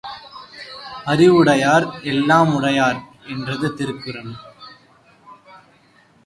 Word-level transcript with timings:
அறிவுடையார் 1.05 1.85
எல்லாம் 2.03 2.53
உடையார் 2.55 2.99
என்றது 3.27 3.73
திருக்குறள். 3.73 4.33